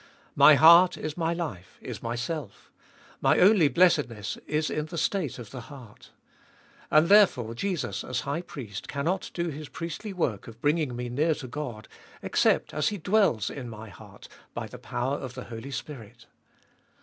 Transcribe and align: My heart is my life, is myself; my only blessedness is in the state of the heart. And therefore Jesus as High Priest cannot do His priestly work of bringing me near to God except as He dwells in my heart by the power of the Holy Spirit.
My 0.35 0.55
heart 0.55 0.97
is 0.97 1.15
my 1.15 1.31
life, 1.31 1.77
is 1.79 2.01
myself; 2.01 2.71
my 3.21 3.37
only 3.37 3.67
blessedness 3.67 4.35
is 4.47 4.71
in 4.71 4.87
the 4.87 4.97
state 4.97 5.37
of 5.37 5.51
the 5.51 5.61
heart. 5.69 6.09
And 6.89 7.07
therefore 7.07 7.53
Jesus 7.53 8.03
as 8.03 8.21
High 8.21 8.41
Priest 8.41 8.87
cannot 8.87 9.29
do 9.35 9.49
His 9.49 9.69
priestly 9.69 10.11
work 10.11 10.47
of 10.47 10.59
bringing 10.59 10.95
me 10.95 11.07
near 11.07 11.35
to 11.35 11.47
God 11.47 11.87
except 12.23 12.73
as 12.73 12.87
He 12.89 12.97
dwells 12.97 13.51
in 13.51 13.69
my 13.69 13.89
heart 13.89 14.27
by 14.55 14.65
the 14.65 14.79
power 14.79 15.17
of 15.17 15.35
the 15.35 15.43
Holy 15.53 15.69
Spirit. 15.69 16.25